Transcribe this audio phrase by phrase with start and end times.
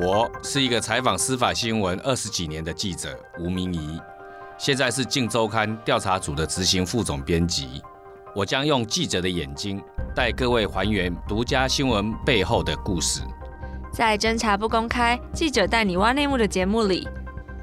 [0.00, 4.00] 我是一个采访司法新闻二十几年的记者吴明仪，
[4.56, 7.82] 现在是《镜周刊》调查组的执行副总编辑。
[8.32, 9.82] 我将用记者的眼睛
[10.14, 13.22] 带各位还原独家新闻背后的故事。
[13.92, 17.08] 在侦查不公开，记者带你挖内幕的节目里，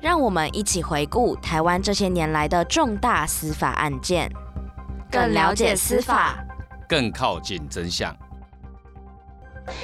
[0.01, 4.29] 让我们一起回顾台湾这些年来的重大司法案件，
[5.09, 6.35] 更了解司法，
[6.85, 8.13] 更靠近真相。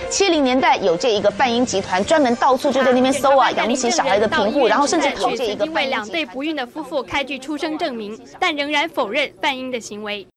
[0.09, 5.65] 七零年代有这一个贩婴集团，专门到处就在那边搜啊，养不起小孩的贫户，然后甚至偷这一个。
[5.65, 10.27] 因为两对不孕的夫妇开具出生证明，但仍然否认贩婴的行为。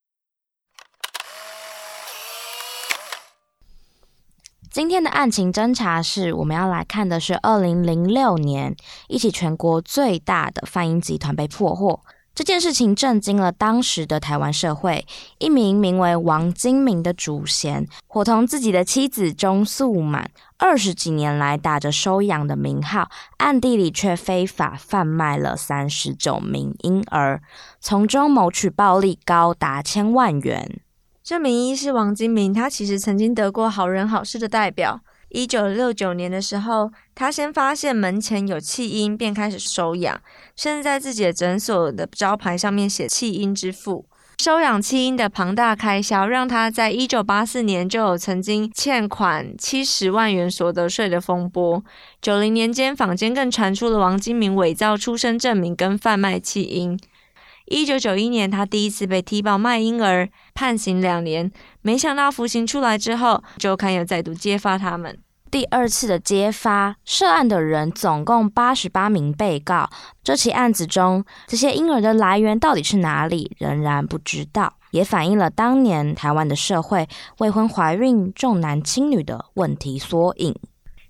[4.71, 8.75] 今天的案情侦查是，我们要来看的是二零零六年，
[9.07, 12.01] 一起全国最大的贩婴集团被破获。
[12.35, 15.07] 这件事情震惊了当时的台湾社会。
[15.39, 27.41] 一名名为王金明的主嫌，伙同自己的妻子钟素满，二十几年来打着收养的名号，暗地里却非法贩卖了三十九名婴儿，
[27.81, 30.81] 从中谋取暴利高达千万元。
[31.23, 35.01] 这名医师王金明，他其实曾经得过好人好事的代表。
[35.35, 40.21] 一九六九年的时候，他先发现门前有弃婴，便开始收养，
[40.55, 44.07] 甚至在自己的诊所的招牌上面写“弃婴之父”。
[44.39, 51.83] 收养弃婴的庞大开销，让他在一九八四年就有曾经欠款七十万元所得税的风波。
[52.23, 56.97] 九零年间，坊间更传出了王金明伪造出生证明跟贩卖弃婴。
[57.67, 61.51] 一九九一年，他第一次被踢爆卖婴儿，判刑两年。
[61.81, 65.19] 没想到服刑出来之后，周刊又再度揭发他们。
[65.51, 69.89] 第二次的揭发，涉案的人总共八十八名被告。
[70.23, 77.09] 这起案子中，这些婴儿的来源到底是哪里，仍然不知道，也反映了当年台湾的社会
[77.39, 80.55] 未婚怀孕、重男轻女的问题缩影。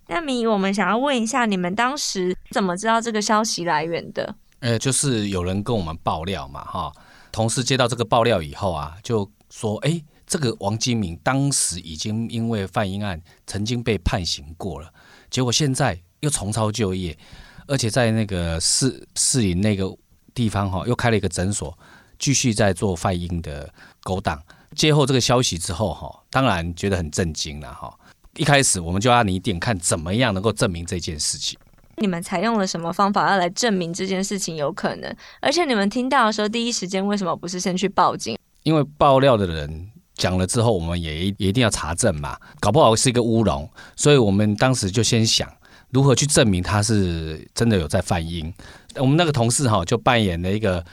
[0.09, 4.37] 那米，我们想要问一下，你们当时怎么知道这个消息来源的？
[4.65, 6.93] 呃，就是有人跟我们爆料嘛，哈，
[7.31, 10.03] 同事接到这个爆料以后啊，就说，哎。
[10.27, 14.91] 这个王金明当时已经因为贩婴案曾经被判刑过了，
[15.29, 17.17] 结果现在又重操旧业，
[17.67, 19.95] 而且在那个市市里那个
[20.33, 21.79] 地方哈，又开了一个诊所，
[22.19, 23.73] 继续在做贩婴的
[24.03, 24.43] 勾当。
[24.75, 27.95] 接获这个消息之后哈，当然觉得很震惊了哈。
[28.37, 31.59] 一开始我们就要拟定看怎么样能够证明这件事情。
[31.99, 35.17] 你们采用了什么方法要来证明这件事情有可能？
[35.41, 38.39] 而且你们听到的时候，第一时间为什么不是先去报警？
[38.63, 39.91] 因为爆料的人。
[40.17, 45.53] 讲了之后，我们也也一定要查证嘛，搞不好是一个乌龙，所以我们当时就先想
[45.91, 48.55] 如何去证明他是真的有在贩婴。
[48.95, 50.85] 我们那个同事哈就扮演了一个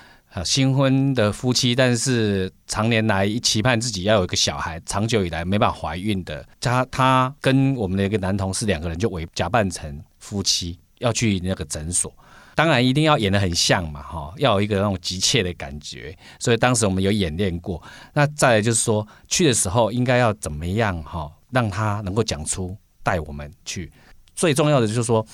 [0.43, 6.43] 新婚的夫妻，但是常年来期盼自己要有一个小孩，长久以来没办法怀孕的。
[6.59, 12.13] 他他跟我们的一个男同事两个人就伪假扮成夫妻，要去那个诊所。
[12.53, 17.81] 当然一定要演得很像嘛，哈，要有一个那种急切的感觉，所以当时我们有演练过。
[18.13, 23.91] 那再来就是说，去的时候应该要怎么样，哈，让他能够讲出带我们去。
[24.35, 25.25] 最重要的就是说，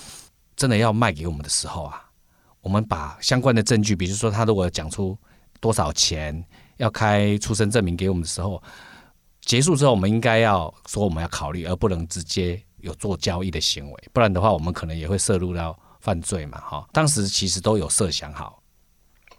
[0.56, 2.08] 真的要卖给我们的时候啊，
[2.60, 5.18] 我们把相关的证据，比如说他如果讲出
[5.60, 6.42] 多少钱，
[6.76, 8.62] 要开出生证明给我们的时候，
[9.40, 15.78] 结束之后，我们应该要说我们要考虑，而不能直接有做交易的行为，不然的话，我们可能也会涉入到。
[16.00, 18.62] 犯罪嘛，哈，当时其实都有设想好，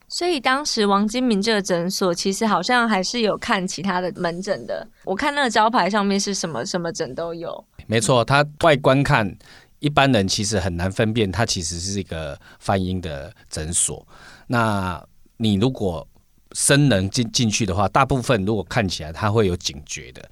[0.09, 4.85] 所以当时王金明这个诊所其实好像还是有看其他的门诊的。
[5.05, 9.33] 我看那个招牌上面是什么什么诊都有，没错，它外观看
[9.79, 14.05] 一般人其实很难分辨，它其实是一个翻音的诊所。
[14.47, 15.01] 那
[15.37, 16.05] 你如果
[16.51, 20.29] 生人进进去的话，大部分如果看起来他会有警觉的，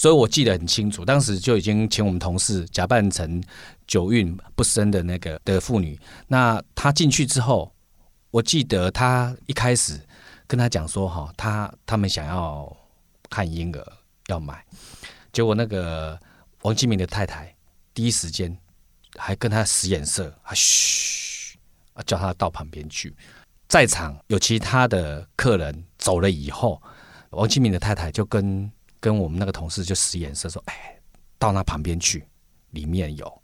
[0.00, 3.42] 所以我记得很清楚，当时就已经请我们同事假扮成。
[3.86, 7.70] 久孕不生的那个的妇女，那她进去之后，
[8.30, 10.00] 我记得她一开始
[10.46, 12.74] 跟她讲说，哈，她他们想要
[13.28, 13.92] 看婴儿
[14.28, 14.64] 要买，
[15.32, 16.18] 结果那个
[16.62, 17.54] 王金明的太太
[17.92, 18.56] 第一时间
[19.16, 21.58] 还跟他使眼色，啊嘘，
[21.92, 23.14] 啊叫他到旁边去。
[23.68, 26.80] 在场有其他的客人走了以后，
[27.30, 28.70] 王金明的太太就跟
[29.00, 30.94] 跟我们那个同事就使眼色说，哎，
[31.38, 32.24] 到那旁边去，
[32.70, 33.42] 里面有。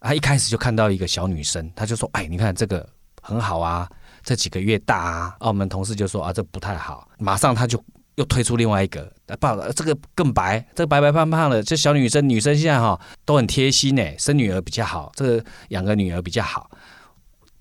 [0.00, 2.86] 他一开始就看到一个小女生，他就说：“哎，你看这个
[3.22, 3.90] 很好啊，
[4.22, 7.82] 这几个月大啊。”啊，我们同事就说：“啊，这不太好。”马上他就
[8.16, 9.10] 又推出另外一个，
[9.40, 16.70] 报了这个更白，这个白白胖胖的，这小女生，女生现在哈都很贴心呢，生女儿比较好，这个养个女儿比较好。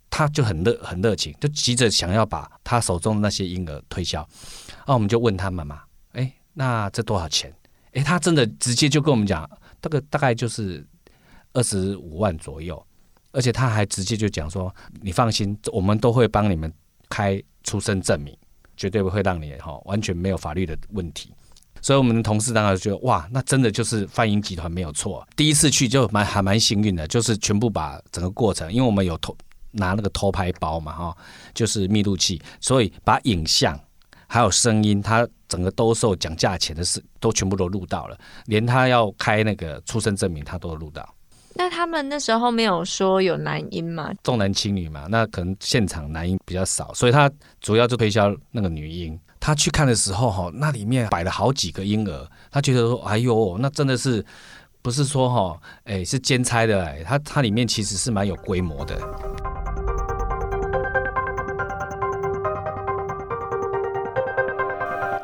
[0.10, 4.22] 他就很热很热情，就急着想要把他手中的那些婴儿推销。
[4.86, 5.82] 啊，我们就问他妈妈：“，
[6.54, 7.54] 那这多少钱？”
[7.94, 9.50] 哎，他真的直接就跟我们讲，
[9.82, 10.86] 这个大概就是。
[11.56, 12.84] 二十五万左右，
[13.32, 16.74] 而且他还直接就讲说：“你放心，我们都会帮你们
[17.10, 18.36] 开出生证明，
[18.76, 21.32] 绝对不会让你哈完全没有法律的问题。”
[21.80, 25.24] 所以，我们的同事当然觉得哇，那真的就是泛英集团没有错。
[25.36, 29.38] 第一次去就蛮还蛮幸运的，就是全部把整个过程，因为我们有偷
[29.70, 31.18] 拿那个偷拍包嘛哈，
[31.54, 33.80] 就是密录器，所以把影像
[34.34, 41.08] 还有声音，他整个兜售讲价钱的事都全部都录到了，连他要开那个出生证明，他都录到。
[41.54, 44.12] 那他们那时候没有说有男婴吗？
[44.24, 47.32] 重男轻女嘛，那可能现场男婴比较少，所以他
[47.62, 49.16] 主要就推销那个女婴。
[49.40, 54.26] 他去看的时候哈，那里面摆了好几个婴儿，他觉得说，哎呦，那真的是
[54.82, 59.00] 不是说哈，哎，是兼差的哎，他他里面其实是蛮有规模的。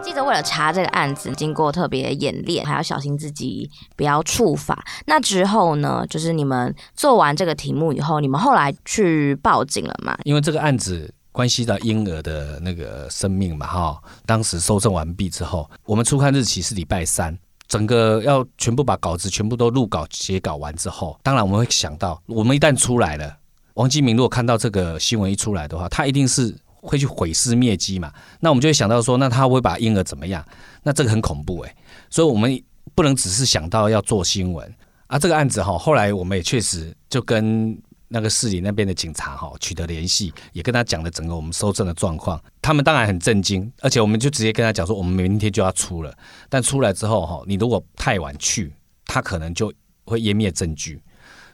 [0.09, 4.83] 记者为了查这个案子，经过特别演练，还要小心自己不要触法。
[5.05, 10.17] 那之后呢，就是你们做完这个题目以后，你们后来去报警了吗？
[10.23, 14.01] 因为这个案子关系到婴儿的那个生命嘛，哈。
[14.25, 23.37] 当时搜证完毕之后，我们初刊日期是礼拜三，整个要全部把稿子全部都录稿写稿完之后，当然我们会想到，我们一旦出来了，
[23.75, 26.57] 王金明如果看到这个新闻一出来的话，他一定是。
[26.81, 28.11] 会去毁尸灭迹嘛？
[28.39, 30.45] 那我们就会想到说，那他会把婴儿怎么样？
[30.83, 31.75] 那这个很恐怖诶。
[32.09, 32.61] 所以我们
[32.95, 34.75] 不能只是想到要做新闻
[35.07, 35.19] 啊。
[35.19, 37.77] 这个案子哈，后来我们也确实就跟
[38.07, 42.41] 那个市里那边的警察哈取得联系，也跟他讲了整个我们搜证的状况。
[42.61, 46.11] 他们当然很震惊，而且我们就直接跟他讲说，我们明天就要出了。
[46.49, 48.73] 但出来之后哈，你如果太晚去，
[49.05, 49.71] 他可能就
[50.05, 50.99] 会湮灭证据。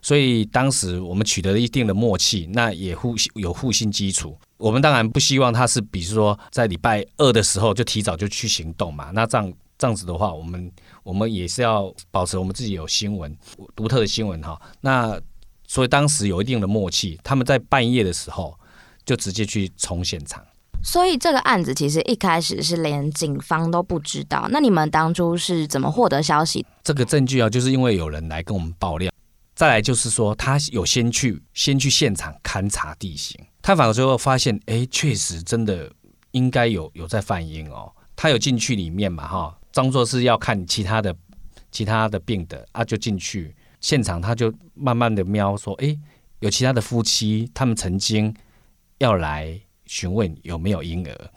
[0.01, 4.37] 所以当时我们取得了一定的默契，那也互有互信基础。
[4.57, 9.11] 我们当然不希望他是，比如说在礼拜二的时候就提早就去行动嘛。
[9.13, 10.71] 那这样这样子的话，我们
[11.03, 13.35] 我们也是要保持我们自己有新闻
[13.75, 14.59] 独特的新闻哈。
[14.81, 15.19] 那
[15.67, 18.57] 所以当时有一定的默契，他们在半夜的时候
[19.05, 20.43] 就直接去冲现场。
[20.83, 24.47] 所以这个案子其实一开始是连警方都不知道。
[24.51, 26.63] 那你们当初是怎么获得消息？
[26.83, 29.11] 这个证据啊，就是因为有人来跟我们爆料。
[29.55, 35.91] 再来就是说，他有先去先去现场勘察地形，探访了之后发现，哎，确实真的
[36.33, 37.91] 应该有有在犯婴哦。
[38.15, 41.15] 他有进去里面嘛，哈，装作是要看其他的
[41.71, 45.97] 其他的病的啊，就进去现场，他就慢慢的瞄说，哎，
[46.41, 48.31] 有其他的夫妻，他们曾经
[48.99, 51.31] 要来询问有没有婴儿。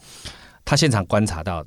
[0.67, 1.65] 他现场观察到，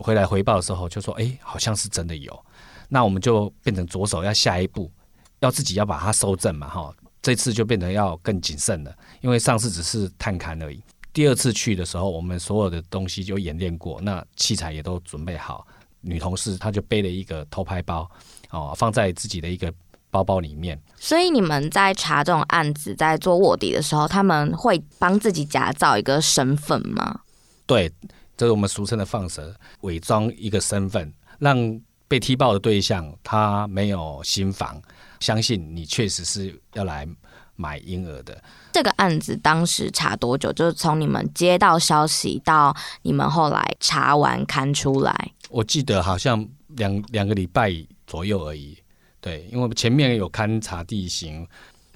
[0.00, 2.44] 回来回报的时候就说，哎，好像是真的有。
[2.90, 4.92] 那我们就变成着手要下一步。
[5.40, 10.78] 要自己要把它收正嘛，哈，这次就变得要更谨慎了，因为上次只是探勘而已。
[11.10, 15.66] 第二次去的时候，我们所有的东西就演练过，那器材也都准备好。
[16.02, 18.06] 女同事她就背了一个偷拍包，
[18.50, 19.72] 哦，放在自己的一个
[20.10, 20.78] 包包里面。
[20.98, 27.20] 所以你们在查这种案子，在做卧底的时候，他们会帮自己假造一个身份吗？
[27.64, 27.90] 对，
[28.36, 34.80] 这是我们俗称的放蛇，伪装一个身份，让被踢爆的对象他没有新房。
[35.20, 37.08] 相信你确实是要来
[37.56, 38.42] 买婴儿的。
[38.72, 40.52] 这个案子当时查多久？
[40.52, 45.32] 就是从你们接到消息到你们后来查完勘出来。
[45.48, 46.46] 我记得好像
[46.76, 47.72] 两两个礼拜
[48.06, 48.76] 左右而已。
[49.20, 51.46] 对，因为前面有勘察地形。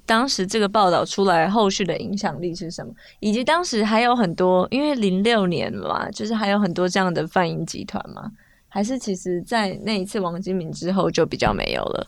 [0.06, 2.90] 当时这个报道出来，后续的影响力是什么？
[3.20, 8.32] 以及当时还有很多，因为零六年嘛，就是还有很多这样的贩婴集团嘛？
[8.68, 12.06] 还是其实在那一次王金明之后就比较没有了？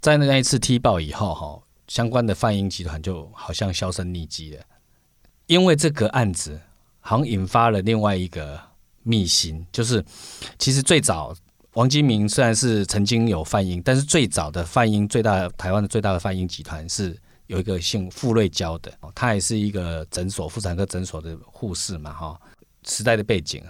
[0.00, 4.62] 在那一次踢爆以后，哈，相关的泛婴集团就好像销声匿迹了。
[5.46, 6.60] 因为这个案子
[7.00, 8.60] 好像引发了另外一个
[9.02, 10.02] 秘辛，就是
[10.58, 11.34] 其实最早
[11.72, 17.14] 王金明虽然是曾经有泛婴，但是最早的泛婴最大的台湾的最大的泛婴集团是
[17.46, 22.40] 有一个姓傅瑞娇的，他也是一个诊所妇产科诊所的护士嘛，哈。
[22.86, 23.64] 时代的背景，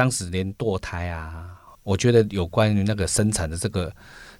[0.00, 1.50] 当时连堕胎啊，
[1.82, 3.92] 我觉得有关于那个生产的这个。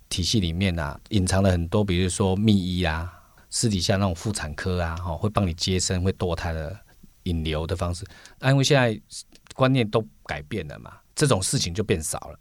[0.08, 3.08] 体系里面啊，隐藏了很多，比如说密医啊，
[3.48, 6.76] 私底下那种妇产科啊，哈，会帮你接生、会堕胎的
[7.22, 8.04] 引流的方式。
[8.40, 9.00] 那因为现在
[9.54, 12.36] 观念都改变了嘛，这种事情就变少了。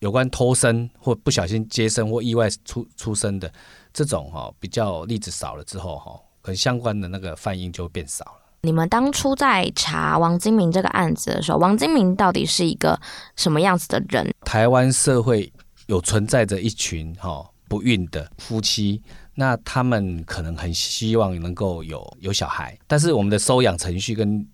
[0.00, 3.50] 有关偷生或不小心接生或意外出出生的
[3.94, 8.40] 这种哈，比较例子少了之后哈，可能相关的那个泛婴就变少了。
[8.66, 13.00] 你们当初在查王金明这个案子的时候，王金明到底是一个
[13.36, 14.34] 什么样子的人？
[14.44, 15.52] 台湾社会。
[15.86, 19.00] 有存在着一群哈不孕的夫妻，
[19.36, 24.44] 那他们可能很希望能够有有小孩，但是我们的收养程序跟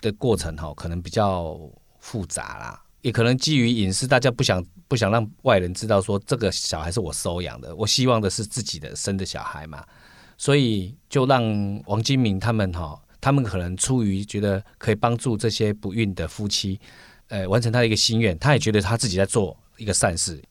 [0.00, 1.56] 的过程哈可能比较
[2.00, 9.84] 复杂啦，也可能基于隐私，大家不想不想让外人知道说这个小孩是我收养的，我希望的是自己的生的小孩嘛，
[10.36, 11.40] 所以就让
[11.86, 16.78] 王金明他们哈，他们可能出于觉得可以帮助这些不孕的夫妻，
[17.28, 20.42] 呃，完成他的一个心愿，他也觉得他自己在做一个善事。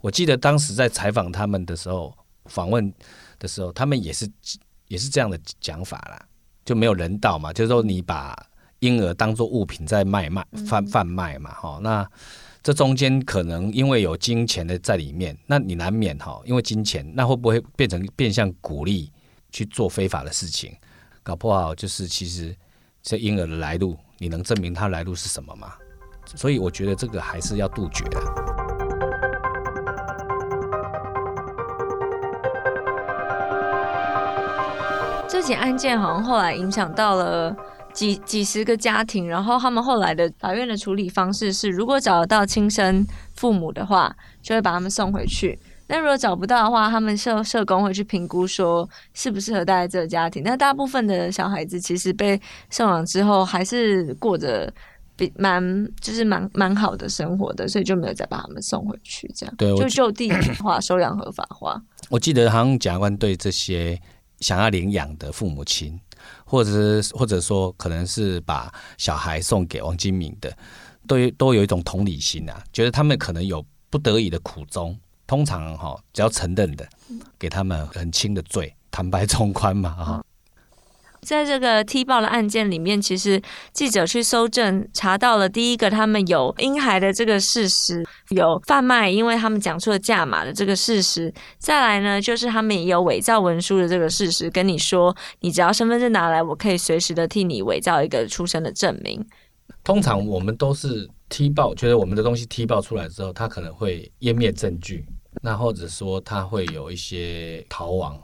[0.00, 2.90] 我记得当时在采访他们的时候，访问
[3.38, 4.26] 的时候，他们也是
[4.88, 6.26] 也是这样的讲法啦，
[6.64, 8.34] 就没有人道嘛，就是说你把。
[8.80, 12.06] 婴儿当做物品在卖卖贩贩卖嘛，哈，那
[12.62, 19.10] 这中间可能因为有金钱的在里面，那你难免哈，因为金钱，那会不会变成变相鼓励
[19.50, 20.76] 去做非法的事情？
[21.26, 22.54] 搞不好就是其实
[23.02, 25.72] 这婴儿的来路，你能证明他来路是什么吗？
[26.36, 28.20] 所以我觉得这个还是要杜绝的。
[35.28, 37.56] 这起案件好像后来影响到了。
[37.92, 50.42] 几几十个家庭，然后他们后来的法院的处理方式是，如果找得到亲生父母的话，就会把他们送回去；那如果找不到的话，他们社社工会去评估说适不适合待在这个家庭。
[50.42, 52.40] 那大部分的小孩子其实被
[52.70, 54.72] 送养之后，还是过着
[55.16, 55.62] 比蛮
[56.00, 59.30] 就是蛮蛮好的生活的，所以就没有再把他们送回去。
[59.34, 60.30] 这样，对，就就地
[60.62, 61.80] 化收养合法化。
[62.10, 64.00] 我记得好像检察官对这些
[64.40, 65.98] 想要领养的父母亲。
[66.44, 70.56] 或者是或者说，可能是把小孩送给王金敏的，
[71.06, 74.96] 都都有一种同理心啊，觉得他们可能有不得已的苦衷。
[75.26, 76.86] 通常哈，只要承认的，
[77.38, 80.22] 给他们很轻的罪，坦白从宽嘛啊。
[81.22, 83.42] 在这个踢爆的案件里面，其实
[83.72, 91.34] 记者去搜证查到了第一个，他们有婴孩的这个事实，有贩卖，因为他们讲出了价码的这个事实。
[91.58, 99.26] 再来呢，就是他们也有伪造文书的这个事实，跟你说，你只要身份证拿来，我可以随时的替你伪造一个出生的证明。
[99.82, 105.04] 通常我们都是踢爆，觉得我们的东西踢爆出来之后，他可能会湮灭证据，
[105.42, 108.20] 那或者说他会有一些逃亡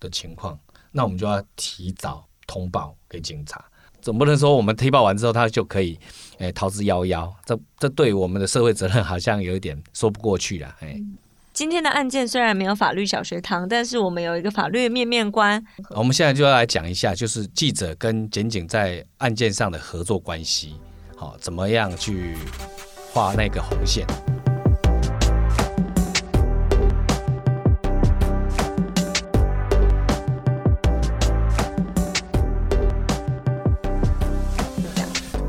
[0.00, 0.58] 的情况，
[0.92, 2.26] 那我们就要提早。
[2.48, 3.64] 通报给警察，
[4.00, 5.98] 总不能说我们踢爆完之后他就可以，
[6.38, 7.28] 诶逃之夭夭。
[7.44, 10.72] 这这对我们的社会责任好像有一点说不过去了。
[10.78, 10.96] 哎，
[11.52, 15.60] 今天的案件虽然没有法律小学堂，但是我们有一个法律面面观。
[15.90, 20.76] 我们现在就要来讲一下，就是记者跟检警在案件上的合作关系，
[21.16, 22.36] 好，怎么样去
[23.12, 24.06] 画那个红线。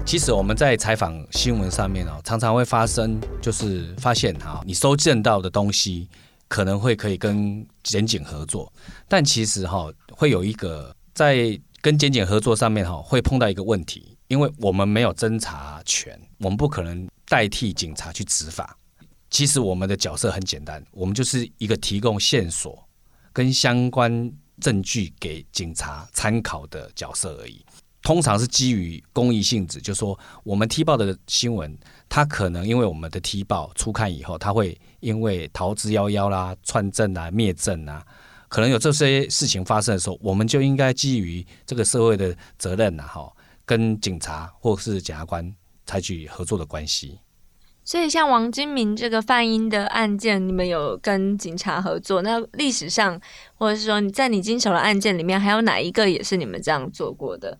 [0.07, 6.07] 其实我们在采访新闻上面哦，常常会发生，就是发现哈，你收证到的东西
[6.47, 8.71] 可能会可以跟检警合作，
[9.09, 18.77] 但其实哈会有一个在跟检警合作上面哈会碰到一个问题，因为我们没有侦查权，我们不可能代替警察去执法。
[19.29, 22.81] 其实我们的角色很简单，我们就是一个提供线索
[23.33, 27.61] 跟相关证据给警察参考的角色而已。
[28.07, 38.01] 通常是基于公益性质，就是说我们踢爆的新闻，它可能因为我们的踢爆初看以后，它会因为逃之夭夭啦、串证啊、灭证啊，
[38.47, 43.29] 可能有这些事情发生的时候，我们就应该基于这个社会的责任呐，哈，
[43.65, 45.53] 跟警察或是检察官
[45.85, 47.19] 采取合作的关系。
[47.83, 52.21] 所以，像王金明这个贩婴的案件，你们有跟警察合作？
[52.21, 53.19] 那历史上，
[53.55, 57.59] 或者是说你在你经手的案件里面，还有哪一个也是你们这样做过的？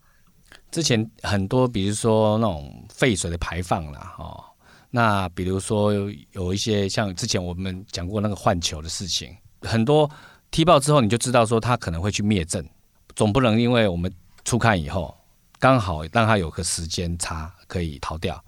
[0.72, 4.44] 之前很多，比如说那种废水的排放啦，哦，
[4.90, 5.94] 那比如说
[6.32, 10.10] 有一些像之前我们讲过那个换球的事情，很多
[10.52, 12.68] 踢爆之后你就知道说他可能会去灭阵，
[13.16, 14.12] 总不能因为我们
[14.44, 15.16] 初看以后
[15.60, 18.44] 刚好让他有个时间差可以逃掉。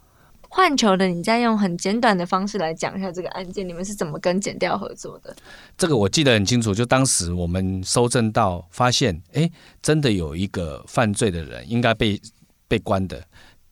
[0.52, 5.34] 换球的，你再用很简短的方式来讲一下这个案件，你们是怎么跟检调合作的？
[5.78, 9.50] 这个我记得很清楚，就当时我们搜证到发现，哎，
[9.82, 12.20] 真的有一个犯罪的人应该被
[12.68, 13.24] 被关的，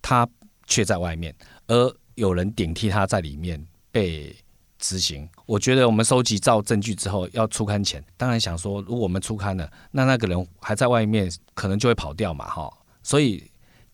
[0.03, 0.27] 他
[0.67, 3.59] 却在外面，而有人顶替他在里面
[3.91, 4.35] 被
[4.77, 5.27] 执行。
[5.47, 13.43] 我觉得我们收集到证据之后，要出刊前，当然想说，如果我们出刊了，那那个人还在外面，可能就会跑掉嘛，哈，所以。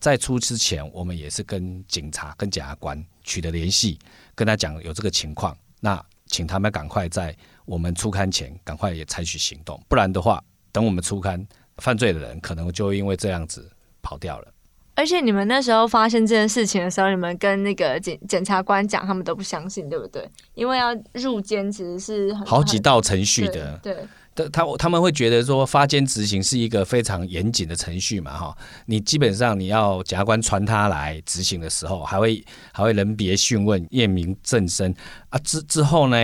[0.04, 3.98] 在出之前，我们也是跟警察、跟检察官取得联系，
[4.34, 7.34] 跟他讲有这个情况，那请他们赶快在
[7.64, 11.42] 我们出刊前赶快也采取行动，不然的话，等我们出刊，
[11.78, 13.66] 犯罪的人可能就因为这样子
[14.02, 14.53] 跑掉了。
[14.94, 20.28] 而且你们那时候发现这件事情的时候，你们跟那个检检察官讲，他们都不相信，对不对？
[20.54, 23.96] 因为要入监其实是很好几道程序的，对。
[24.36, 34.92] 他他他们会觉得说发监执行是一个非常严谨的程序嘛，哈，你基本上你要检察官传他来执行的时候，还会还会人别讯问、验明正身。
[35.28, 36.16] 啊，之之后呢，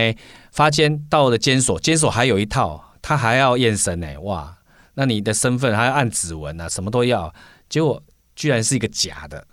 [0.51, 4.57] 发监到了监所，监所还有一套，他还要验身呢，哇，
[4.95, 7.33] 那你的身份还要按指纹啊，什么都要，
[7.69, 8.03] 结果
[8.41, 9.45] 居然是一个假的，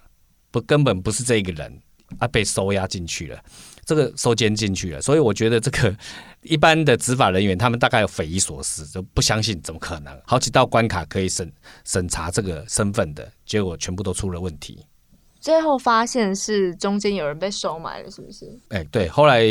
[0.50, 1.78] 不根本不是这个人
[2.18, 3.38] 啊，被收押进去了。
[3.84, 5.94] 这个收监进去了，所以我觉得这个
[6.40, 11.52] 一般的执法人员，他们大概有匪夷所思，就不相信怎么可能，好几道关卡可以审
[11.84, 14.86] 审查这个身份的，结果全部都出了问题。
[15.38, 18.58] 最后发现是中间有人被收买了，是不是？
[18.70, 19.44] 哎，对，后来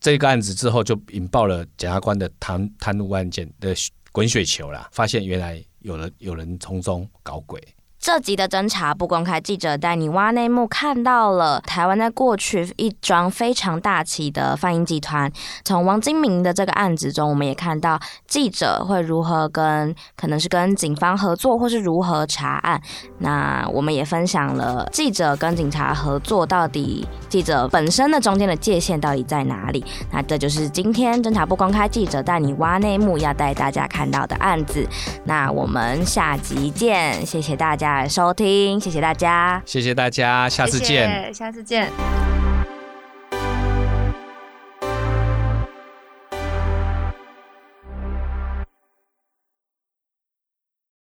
[0.00, 3.74] 这个案子之后就引爆了检察官的贪贪污案件的
[4.12, 7.58] 滚雪球啦，发现原来有人有人从中搞鬼。
[8.02, 15.30] 这集的侦查不公开，记者带你挖内幕，看到了台湾在过去一桩非常大起的贩婴集团。
[15.64, 22.82] 从王金明的这个案子中，我们也看到记者会如何跟可能是跟警方合作，或是如何查案。
[23.18, 29.84] 那我们也分享了记者跟警察合作到底记者本身的中间的界限到底在哪里。
[30.10, 34.84] 那这就是今天侦查不公开，记者带你挖内幕要带大家看到的案子。
[35.22, 37.91] 那我们下集见，谢谢大家。
[37.92, 42.21] 来收听，谢谢大家，谢谢大家，下次见，谢谢，下次见。